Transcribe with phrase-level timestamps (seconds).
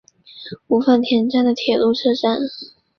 [0.69, 2.39] 五反田站的铁路车站。